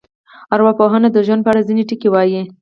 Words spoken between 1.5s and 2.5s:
اړه ځینې ټکي وایي.